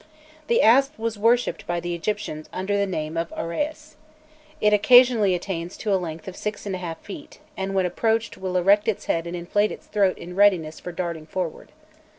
The 0.47 0.63
asp 0.63 0.97
was 0.97 1.19
worshipped 1.19 1.67
by 1.67 1.79
the 1.79 1.93
Egyptians 1.93 2.49
under 2.51 2.75
the 2.75 2.87
name 2.87 3.17
of 3.17 3.29
uræus. 3.37 3.93
It 4.59 4.73
occasionally 4.73 5.35
attains 5.35 5.77
to 5.77 5.93
a 5.93 6.01
length 6.01 6.27
of 6.27 6.35
six 6.35 6.65
and 6.65 6.73
a 6.73 6.79
half 6.79 6.99
feet, 7.03 7.37
and 7.55 7.75
when 7.75 7.85
approached 7.85 8.35
will 8.35 8.57
erect 8.57 8.87
its 8.87 9.05
head 9.05 9.27
and 9.27 9.35
inflate 9.35 9.71
its 9.71 9.85
throat 9.85 10.17
in 10.17 10.35
readiness 10.35 10.79
for 10.79 10.91
darting 10.91 11.27
forward. 11.27 11.71